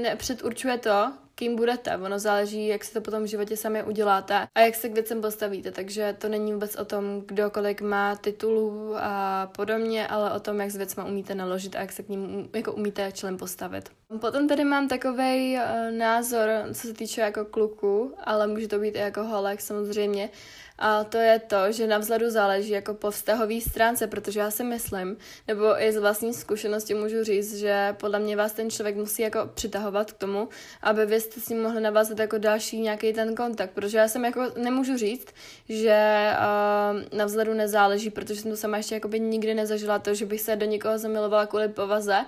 [0.02, 1.96] nepředurčuje to, kým budete.
[1.96, 5.20] Ono záleží, jak si to potom v životě sami uděláte a jak se k věcem
[5.20, 5.70] postavíte.
[5.70, 10.60] Takže to není vůbec o tom, kdo kolik má titulů a podobně, ale o tom,
[10.60, 13.90] jak s věcma umíte naložit a jak se k ním jako umíte člen postavit.
[14.20, 18.94] Potom tady mám takový eh, názor, co se týče jako kluku, ale může to být
[18.94, 20.30] i jako holek samozřejmě.
[20.78, 24.64] A to je to, že na vzhledu záleží jako po vztahové stránce, protože já si
[24.64, 25.16] myslím,
[25.48, 29.50] nebo i z vlastní zkušenosti můžu říct, že podle mě vás ten člověk musí jako
[29.54, 30.48] přitahovat k tomu,
[30.82, 34.24] aby vy jste s ním mohli navázat jako další nějaký ten kontakt, protože já jsem
[34.24, 35.28] jako nemůžu říct,
[35.68, 40.14] že uh, na vzhledu nezáleží, protože jsem to sama ještě jako by nikdy nezažila to,
[40.14, 42.24] že bych se do někoho zamilovala kvůli povaze,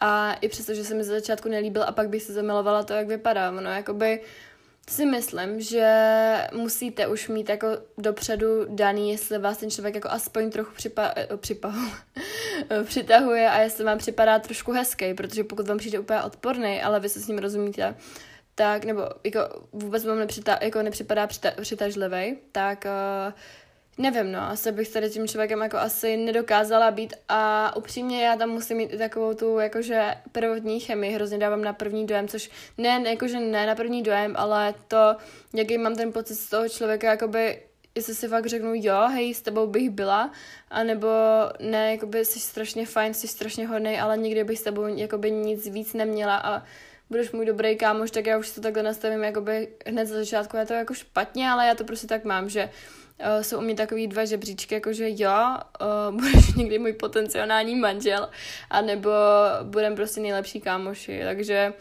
[0.00, 2.92] a i přesto, že se mi ze začátku nelíbil a pak bych se zamilovala to,
[2.92, 3.50] jak vypadá.
[3.50, 4.20] No, jakoby
[4.90, 5.88] si myslím, že
[6.52, 7.68] musíte už mít jako
[7.98, 11.74] dopředu daný, jestli vás ten člověk jako aspoň trochu připa, eh, připa,
[12.84, 17.08] přitahuje a jestli vám připadá trošku hezký, protože pokud vám přijde úplně odporný, ale vy
[17.08, 17.94] se s ním rozumíte,
[18.54, 19.40] tak, nebo jako
[19.72, 23.32] vůbec vám nepřita, jako nepřipadá přita, přitažlivý, tak uh,
[23.98, 28.48] Nevím, no, asi bych tady tím člověkem jako asi nedokázala být a upřímně já tam
[28.48, 33.02] musím mít i takovou tu jakože prvotní chemii, hrozně dávám na první dojem, což ne,
[33.06, 35.16] jakože ne na první dojem, ale to,
[35.54, 37.62] jaký mám ten pocit z toho člověka, jakoby
[37.94, 40.30] jestli si fakt řeknu, jo, hej, s tebou bych byla,
[40.70, 41.08] anebo
[41.60, 45.68] ne, jakoby jsi strašně fajn, jsi strašně hodný, ale nikdy bych s tebou jakoby nic
[45.68, 46.62] víc neměla a
[47.10, 50.66] budeš můj dobrý kámoš, tak já už to takhle nastavím jakoby hned za začátku, je
[50.66, 52.70] to jako špatně, ale já to prostě tak mám, že
[53.20, 55.56] uh, jsou u mě takový dva žebříčky, jakože jo,
[56.10, 58.28] uh, budeš někdy můj potenciální manžel,
[58.70, 59.10] anebo
[59.62, 61.72] budem prostě nejlepší kámoši, takže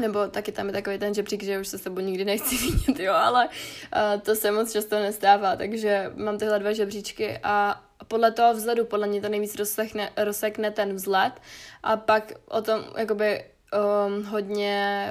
[0.00, 3.00] nebo taky tam je takový ten žebřík, že už se s tebou nikdy nechci vidět,
[3.04, 8.32] jo, ale uh, to se moc často nestává, takže mám tyhle dva žebříčky a podle
[8.32, 11.32] toho vzhledu, podle mě to nejvíc rozsekne, rozsekne ten vzhled
[11.82, 13.44] a pak o tom, jakoby
[14.06, 15.08] um, hodně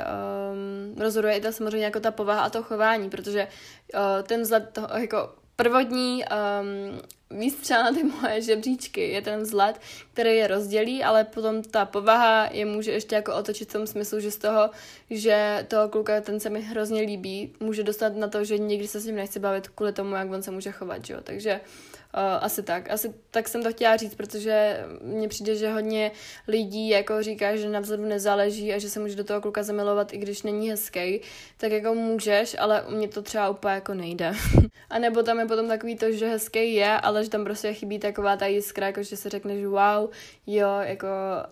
[0.51, 3.47] um, rozhoduje i ta samozřejmě jako ta povaha a to chování, protože
[3.93, 9.79] uh, ten vzhled toho, jako prvotní um, výstřel na ty moje žebříčky je ten vzhled,
[10.13, 14.19] který je rozdělí, ale potom ta povaha je může ještě jako otočit v tom smyslu,
[14.19, 14.69] že z toho,
[15.09, 18.99] že toho kluka ten se mi hrozně líbí, může dostat na to, že nikdy se
[18.99, 21.19] s ním nechci bavit kvůli tomu, jak on se může chovat, že jo?
[21.23, 22.91] Takže Uh, asi tak.
[22.91, 26.11] Asi tak jsem to chtěla říct, protože mně přijde, že hodně
[26.47, 30.13] lidí jako říká, že na vzhledu nezáleží a že se může do toho kluka zamilovat,
[30.13, 31.21] i když není hezký,
[31.57, 34.33] tak jako můžeš, ale u mě to třeba úplně jako nejde.
[34.89, 37.99] a nebo tam je potom takový to, že hezký je, ale že tam prostě chybí
[37.99, 40.09] taková ta jiskra, jako že si řekneš wow,
[40.47, 41.07] jo, jako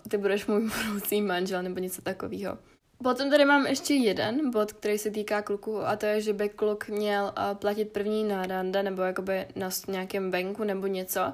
[0.08, 2.58] ty budeš můj budoucí manžel nebo něco takového.
[3.02, 6.48] Potom tady mám ještě jeden bod, který se týká kluku a to je, že by
[6.48, 11.32] kluk měl uh, platit první na rande nebo jakoby na nějakém venku nebo něco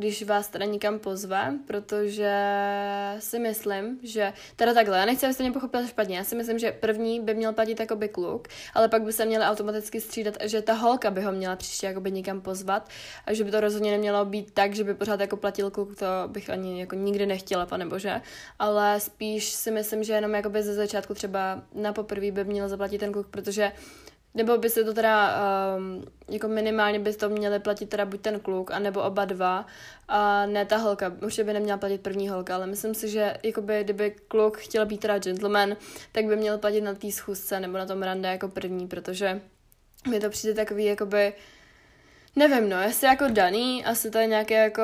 [0.00, 2.34] když vás teda nikam pozve, protože
[3.18, 6.72] si myslím, že, teda takhle, já nechci, abyste mě pochopil špatně, já si myslím, že
[6.72, 10.72] první by měl platit jakoby kluk, ale pak by se měl automaticky střídat, že ta
[10.72, 12.88] holka by ho měla příště jakoby nikam pozvat
[13.26, 16.06] a že by to rozhodně nemělo být tak, že by pořád jako platil kluk, to
[16.26, 18.20] bych ani jako nikdy nechtěla, pane bože,
[18.58, 22.98] ale spíš si myslím, že jenom jakoby ze začátku třeba na poprvé by měl zaplatit
[22.98, 23.72] ten kluk, protože
[24.34, 25.36] nebo by se to teda,
[25.76, 29.66] um, jako minimálně by to měli platit teda buď ten kluk, anebo oba dva,
[30.08, 31.12] a ne ta holka.
[31.22, 35.00] Určitě by neměla platit první holka, ale myslím si, že jakoby, kdyby kluk chtěl být
[35.00, 35.76] teda gentleman,
[36.12, 39.40] tak by měl platit na té schůzce nebo na tom rande jako první, protože
[40.10, 41.32] mi to přijde takový, jakoby,
[42.36, 44.82] nevím, no, jestli jako daný, asi to je nějaký jako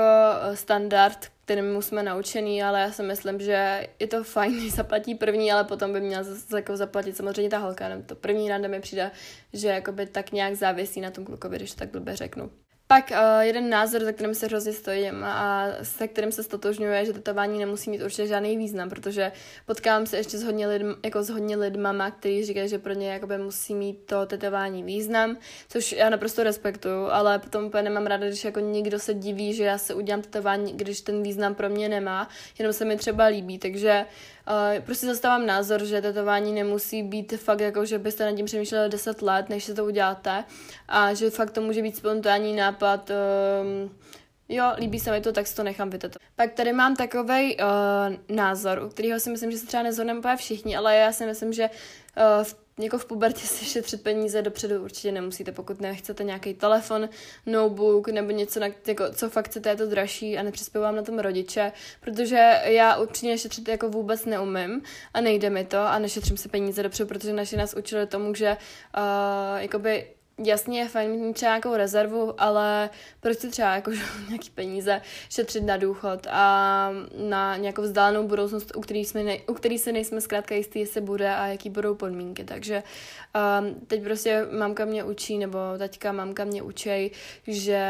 [0.54, 5.52] standard, kterým jsme naučený, ale já si myslím, že je to fajn, když zaplatí první,
[5.52, 7.84] ale potom by měla zase jako zaplatit samozřejmě ta holka.
[8.06, 9.10] To první rande mi přijde,
[9.52, 12.50] že jakoby tak nějak závisí na tom klukovi, když to tak blbě řeknu.
[12.88, 17.12] Pak uh, jeden názor, za kterým se hrozně stojím a se kterým se stotožňuje, že
[17.12, 19.32] tetování nemusí mít určitě žádný význam, protože
[19.66, 23.12] potkávám se ještě s hodně, lidm, jako s hodně lidmama, kteří říkají, že pro ně
[23.12, 25.36] jakoby musí mít to tetování význam,
[25.68, 29.64] což já naprosto respektuju, ale potom úplně nemám ráda, když jako někdo se diví, že
[29.64, 33.58] já se udělám tetování, když ten význam pro mě nemá, jenom se mi třeba líbí,
[33.58, 34.06] takže
[34.48, 38.88] Uh, prostě zastávám názor, že tetování nemusí být fakt jako, že byste nad tím přemýšleli
[38.88, 40.44] 10 let, než se to uděláte
[40.88, 43.96] a že fakt to může být spontánní nápad, um,
[44.48, 46.22] jo, líbí se mi to, tak si to nechám vytetovat.
[46.36, 50.76] Pak tady mám takový uh, názor, u kterého si myslím, že se třeba nezhodneme všichni,
[50.76, 55.12] ale já si myslím, že uh, v jako v pubertě si šetřit peníze dopředu určitě
[55.12, 57.08] nemusíte, pokud nechcete nějaký telefon,
[57.46, 61.18] notebook nebo něco, na, jako, co fakt chcete, je to dražší a nepřispěvám na tom
[61.18, 64.82] rodiče, protože já určitě šetřit jako vůbec neumím
[65.14, 68.56] a nejde mi to a nešetřím si peníze dopředu, protože naši nás učili tomu, že
[68.96, 70.06] uh, jakoby
[70.44, 73.90] jasně je fajn mít třeba nějakou rezervu, ale prostě třeba jako
[74.28, 76.90] nějaký peníze šetřit na důchod a
[77.28, 81.00] na nějakou vzdálenou budoucnost, u který, jsme ne, u který se nejsme zkrátka jistý, jestli
[81.00, 82.44] bude a jaký budou podmínky.
[82.44, 82.82] Takže
[83.60, 87.10] um, teď prostě mamka mě učí, nebo taťka mamka mě učí,
[87.46, 87.82] že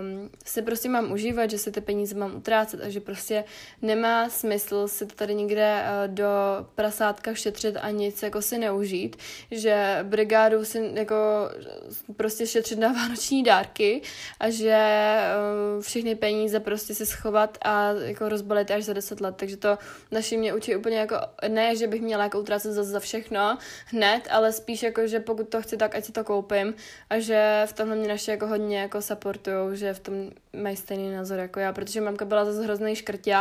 [0.00, 3.44] um, si prostě mám užívat, že si ty peníze mám utrácet a že prostě
[3.82, 6.26] nemá smysl si to tady někde uh, do
[6.74, 9.16] prasátka šetřit a nic jako si neužít,
[9.50, 11.14] že brigádu si jako
[12.16, 14.02] prostě šetřit na vánoční dárky
[14.40, 14.78] a že
[15.76, 19.34] uh, všechny peníze prostě si schovat a jako rozbalit až za 10 let.
[19.36, 19.78] Takže to
[20.10, 21.16] naši mě učí úplně jako,
[21.48, 25.48] ne, že bych měla jako utrácet za, za všechno hned, ale spíš jako, že pokud
[25.48, 26.74] to chci, tak ať si to koupím
[27.10, 30.30] a že v tomhle mě naše jako hodně jako supportujou, že v tom
[30.62, 33.36] mají stejný názor jako já, protože mamka byla zase hrozný škrtě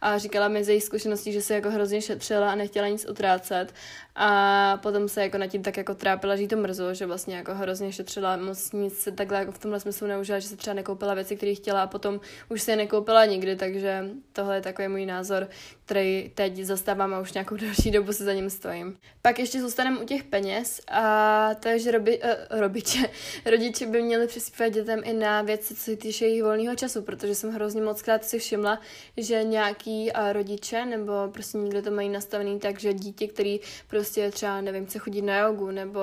[0.00, 3.74] a říkala mi ze jejich zkušeností, že se jako hrozně šetřila a nechtěla nic utrácet
[4.16, 7.36] a potom se jako nad tím tak jako trápila, že jí to mrzlo, že vlastně
[7.36, 10.74] jako hrozně šetřila, moc nic se takhle jako v tomhle smyslu neužila, že se třeba
[10.74, 14.88] nekoupila věci, které chtěla a potom už se je nekoupila nikdy, takže tohle je takový
[14.88, 15.48] můj názor,
[15.84, 18.96] který teď zastávám a už nějakou další dobu se za ním stojím.
[19.22, 23.10] Pak ještě zůstaneme u těch peněz a to je, že robi, uh, robiče,
[23.50, 27.34] rodiče by měli přispívat dětem i na věci, co se týče jejich volného času, protože
[27.34, 28.80] jsem hrozně moc krát si všimla,
[29.16, 34.30] že nějaký uh, rodiče nebo prostě někdo to mají nastavený tak, že dítě, který prostě
[34.30, 36.00] třeba, nevím, chce chodit na jogu nebo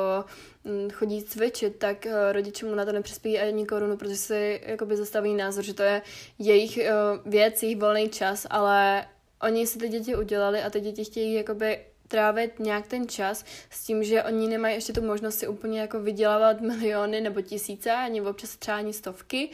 [0.93, 5.34] chodí cvičit, tak uh, rodiče mu na to nepřispějí ani korunu, protože si jakoby zastaví
[5.34, 6.02] názor, že to je
[6.39, 9.08] jejich uh, věc, jejich volný čas, ale
[9.41, 13.86] oni si ty děti udělali a ty děti chtějí jakoby trávit nějak ten čas s
[13.86, 18.22] tím, že oni nemají ještě tu možnost si úplně jako vydělávat miliony nebo tisíce, ani
[18.22, 19.50] občas třeba ani stovky.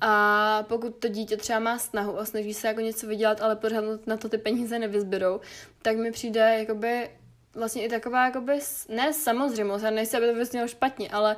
[0.00, 4.06] A pokud to dítě třeba má snahu a snaží se jako něco vydělat, ale pořád
[4.06, 5.40] na to ty peníze nevyzběrou,
[5.82, 7.10] tak mi přijde jakoby
[7.54, 8.58] vlastně i taková jakoby,
[8.88, 11.36] ne samozřejmost, já nejsi, aby to vyznělo špatně, ale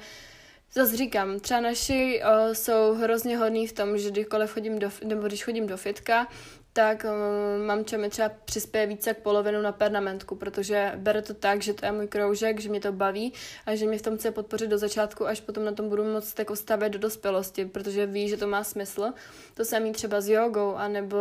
[0.74, 5.26] Zase říkám, třeba naši o, jsou hrozně hodní v tom, že kdykoliv chodím do, nebo
[5.26, 6.28] když chodím do fitka,
[6.72, 11.62] tak um, mamča mi třeba přispěje více jak polovinu na pernamentku, protože bere to tak,
[11.62, 13.32] že to je můj kroužek, že mě to baví
[13.66, 16.38] a že mě v tom chce podpořit do začátku, až potom na tom budu moct
[16.38, 19.12] jako stavět do dospělosti, protože ví, že to má smysl.
[19.54, 21.18] To samý třeba s jogou, anebo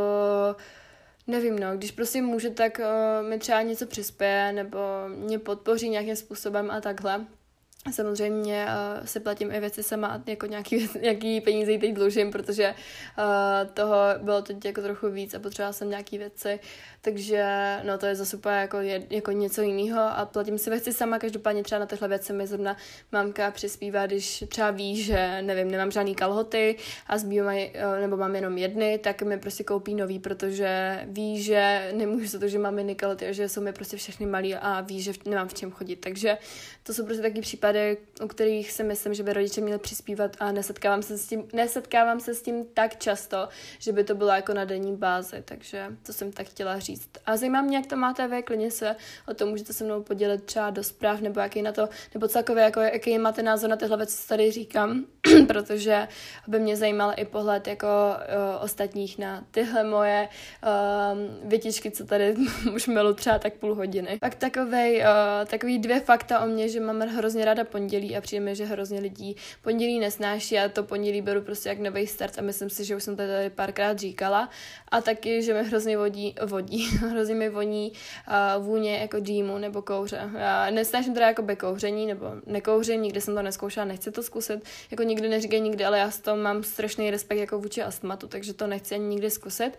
[1.28, 6.16] nevím, no, když prostě může, tak uh, mi třeba něco přispěje, nebo mě podpoří nějakým
[6.16, 7.26] způsobem a takhle.
[7.92, 12.76] Samozřejmě uh, se platím i věci sama, jako nějaký, nějaký peníze teď dlužím, protože
[13.18, 16.60] uh, toho bylo teď jako trochu víc a potřebovala jsem nějaký věci,
[17.02, 17.46] takže
[17.84, 21.20] no to je zase úplně jako, je, jako něco jiného a platím si věci sama,
[21.20, 22.78] každopádně třeba na tyhle věci mi zrovna
[23.12, 26.76] mamka přispívá, když třeba ví, že nevím, nemám žádný kalhoty
[27.08, 31.92] a zbývají, uh, nebo mám jenom jedny, tak mi prostě koupí nový, protože ví, že
[31.96, 34.82] nemůžu za to, že mám jedny kalhoty a že jsou mi prostě všechny malý a
[34.82, 36.38] ví, že nemám v čem chodit, takže
[36.84, 40.52] to jsou prostě taky případy, u kterých si myslím, že by rodiče měli přispívat a
[40.52, 43.48] nesetkávám se s tím, nesetkávám se s tím tak často,
[43.80, 46.91] že by to bylo jako na denní bázi, takže to jsem tak chtěla říct.
[47.26, 48.96] A zajímá mě, jak to máte vy, klidně se
[49.28, 52.64] o tom můžete se mnou podělit třeba do zpráv, nebo jaký na to, nebo celkově,
[52.64, 55.06] jako, jaký máte názor na tyhle věci, co tady říkám,
[55.48, 56.08] protože
[56.48, 60.30] by mě zajímal i pohled jako uh, ostatních na tyhle moje
[60.64, 62.36] uh, větičky, co tady
[62.76, 64.18] už milu třeba tak půl hodiny.
[64.22, 68.46] Pak takovej, uh, takový dvě fakta o mě, že mám hrozně ráda pondělí a přijde
[68.46, 72.42] mi, že hrozně lidí pondělí nesnáší a to pondělí beru prostě jak nový start a
[72.42, 74.50] myslím si, že už jsem to tady párkrát říkala.
[74.92, 77.91] A taky, že mi hrozně vodí, vodí, hrozně mi voní
[78.58, 80.30] uh, vůně jako dýmu nebo kouře.
[80.38, 84.63] Já nesnáším teda jako kouření nebo nekouřím, nikdy jsem to neskoušela, nechci to zkusit.
[84.91, 88.54] Jako nikdy neříkej nikdy, ale já s tom mám strašný respekt jako vůči astmatu, takže
[88.54, 89.78] to nechci ani nikdy zkusit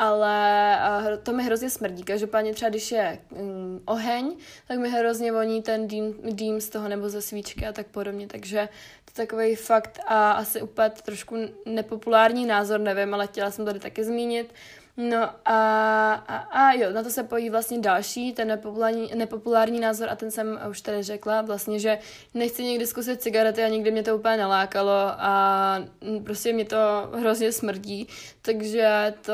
[0.00, 0.78] ale
[1.22, 2.02] to mi hrozně smrdí.
[2.02, 4.36] Každopádně třeba, když je um, oheň,
[4.68, 8.26] tak mi hrozně voní ten dým, dým z toho nebo ze svíčky a tak podobně,
[8.26, 8.68] takže
[9.04, 13.78] to je takový fakt a asi úplně trošku nepopulární názor, nevím, ale chtěla jsem tady
[13.78, 14.54] taky zmínit.
[14.96, 20.08] No a, a, a jo, na to se pojí vlastně další, ten nepopulární, nepopulární názor
[20.10, 21.98] a ten jsem už tady řekla, vlastně, že
[22.34, 25.84] nechci někdy zkusit cigarety a nikdy mě to úplně nalákalo a
[26.24, 28.08] prostě mě to hrozně smrdí,
[28.42, 29.32] takže to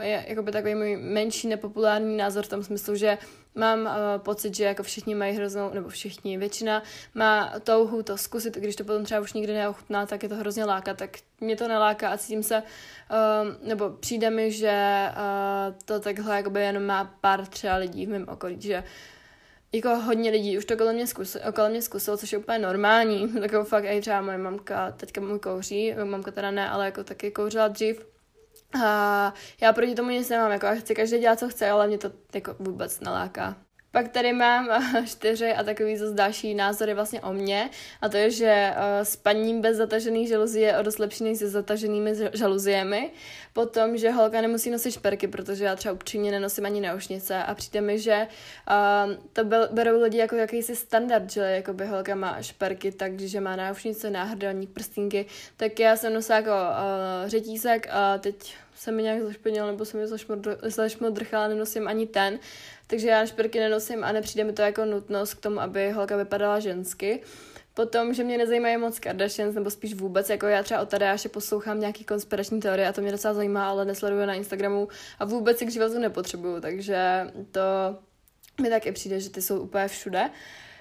[0.00, 3.18] je jakoby takový můj menší nepopulární názor v tom smyslu, že
[3.54, 6.82] mám uh, pocit, že jako všichni mají hroznou, nebo všichni, většina
[7.14, 10.64] má touhu to zkusit, když to potom třeba už nikdy neochutná, tak je to hrozně
[10.64, 16.00] láká, tak mě to neláká a cítím se, uh, nebo přijde mi, že uh, to
[16.00, 18.84] takhle jakoby jenom má pár třeba lidí v mém okolí, že
[19.72, 23.32] jako hodně lidí už to okolo mě, zkusilo, okolo mě zkusilo, což je úplně normální.
[23.40, 27.30] Takovou fakt, i třeba moje mamka, teďka můj kouří, mamka teda ne, ale jako taky
[27.30, 28.13] kouřila dřív,
[28.82, 31.98] a já proti tomu nic nemám, jako já chci každý dělat, co chce, ale mě
[31.98, 33.56] to jako vůbec naláká.
[33.94, 34.68] Pak tady mám
[35.06, 39.60] čtyři a takový zase další názory vlastně o mně a to je, že uh, spaním
[39.60, 43.10] bez zatažených žaluzí je o dost lepší než se zataženými žaluziemi.
[43.52, 47.80] Potom, že holka nemusí nosit šperky, protože já třeba upřímně nenosím ani naušnice a přijde
[47.80, 48.26] mi, že
[49.06, 53.56] uh, to berou lidi jako jakýsi standard, že jako by holka má šperky, takže má
[53.56, 55.26] náušnice, náhrdelník, prstínky,
[55.56, 59.96] tak já jsem nosila jako uh, řetízek a teď se mi nějak zašpinil, nebo se
[59.96, 60.04] mi
[60.62, 62.38] zašmodrchala, nenosím ani ten.
[62.86, 66.60] Takže já šperky nenosím a nepřijde mi to jako nutnost k tomu, aby holka vypadala
[66.60, 67.20] žensky.
[67.74, 71.80] Potom, že mě nezajímají moc Kardashians, nebo spíš vůbec, jako já třeba o Tadeáše poslouchám
[71.80, 75.66] nějaký konspirační teorie a to mě docela zajímá, ale nesleduju na Instagramu a vůbec si
[75.66, 77.60] k životu nepotřebuju, takže to
[78.62, 80.30] mi taky přijde, že ty jsou úplně všude.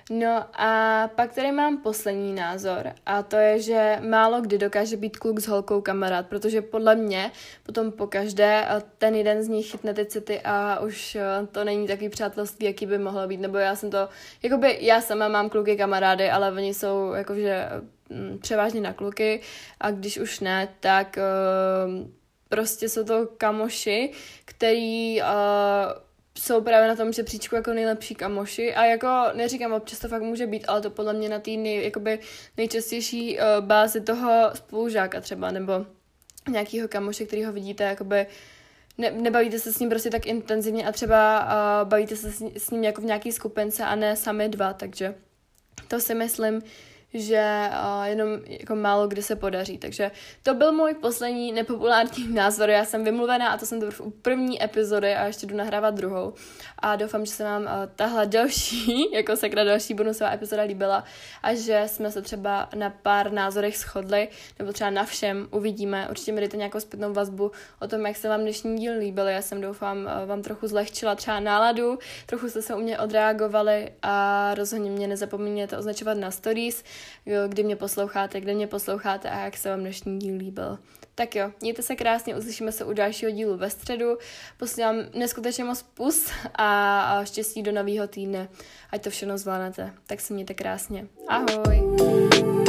[0.09, 5.17] No a pak tady mám poslední názor a to je, že málo kdy dokáže být
[5.17, 7.31] kluk s holkou kamarád, protože podle mě
[7.63, 11.87] potom po každé ten jeden z nich chytne ty city a už eh, to není
[11.87, 14.09] takový přátelství, jaký by mohlo být, nebo já jsem to,
[14.43, 17.69] jakoby já sama mám kluky kamarády, ale oni jsou jakože
[18.09, 19.41] mm, převážně na kluky
[19.79, 21.17] a když už ne, tak
[22.49, 24.11] prostě jsou to kamoši,
[24.45, 25.27] který uh,
[26.37, 30.47] jsou právě na tom žebříčku jako nejlepší kamoši a jako neříkám, občas to fakt může
[30.47, 31.91] být, ale to podle mě na té nej,
[32.57, 35.85] nejčastější uh, bázi toho spolužáka třeba, nebo
[36.49, 38.27] nějakého kamoše, který ho vidíte, jakoby
[38.97, 42.69] ne, nebavíte se s ním prostě tak intenzivně a třeba uh, bavíte se s, s
[42.69, 45.15] ním jako v nějaký skupence a ne sami dva, takže
[45.87, 46.61] to si myslím,
[47.13, 49.77] že uh, jenom jako málo kdy se podaří.
[49.77, 50.11] Takže
[50.43, 52.69] to byl můj poslední nepopulární názor.
[52.69, 56.33] Já jsem vymluvená a to jsem to u první epizody a ještě jdu nahrávat druhou.
[56.79, 61.03] A doufám, že se vám uh, tahle další, jako sekra další bonusová epizoda líbila
[61.43, 64.27] a že jsme se třeba na pár názorech shodli,
[64.59, 66.07] nebo třeba na všem uvidíme.
[66.09, 69.27] Určitě mi dejte nějakou zpětnou vazbu o tom, jak se vám dnešní díl líbil.
[69.27, 73.91] Já jsem doufám, uh, vám trochu zlehčila třeba náladu, trochu jste se u mě odreagovali
[74.01, 76.83] a rozhodně mě nezapomeňte označovat na stories
[77.47, 80.77] kdy mě posloucháte, kde mě posloucháte a jak se vám dnešní díl líbil.
[81.15, 84.17] Tak jo, mějte se krásně, uslyšíme se u dalšího dílu ve středu.
[84.57, 88.49] Posílám neskutečně moc pus a štěstí do nového týdne,
[88.89, 89.93] ať to všechno zvládnete.
[90.07, 91.07] Tak se mějte krásně.
[91.27, 92.62] Ahoj!